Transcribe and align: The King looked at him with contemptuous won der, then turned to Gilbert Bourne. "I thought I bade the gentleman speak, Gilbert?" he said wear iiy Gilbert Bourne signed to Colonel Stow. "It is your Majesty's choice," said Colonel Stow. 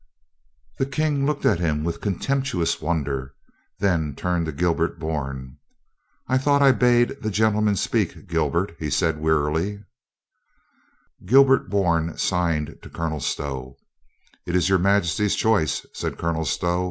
The 0.79 0.87
King 0.87 1.27
looked 1.27 1.45
at 1.45 1.59
him 1.59 1.83
with 1.83 2.01
contemptuous 2.01 2.81
won 2.81 3.03
der, 3.03 3.35
then 3.77 4.15
turned 4.15 4.47
to 4.47 4.51
Gilbert 4.51 4.97
Bourne. 4.97 5.57
"I 6.27 6.39
thought 6.39 6.63
I 6.63 6.71
bade 6.71 7.17
the 7.21 7.29
gentleman 7.29 7.75
speak, 7.75 8.27
Gilbert?" 8.27 8.75
he 8.79 8.89
said 8.89 9.19
wear 9.21 9.35
iiy 9.41 9.85
Gilbert 11.23 11.69
Bourne 11.69 12.17
signed 12.17 12.79
to 12.81 12.89
Colonel 12.89 13.19
Stow. 13.19 13.77
"It 14.47 14.55
is 14.55 14.69
your 14.69 14.79
Majesty's 14.79 15.35
choice," 15.35 15.85
said 15.93 16.17
Colonel 16.17 16.45
Stow. 16.45 16.79